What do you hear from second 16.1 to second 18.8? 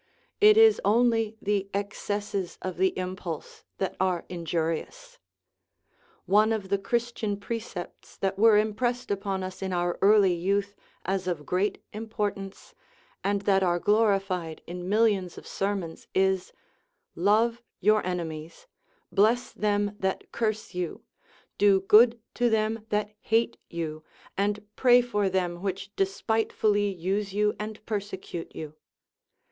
is:" Love your enemies,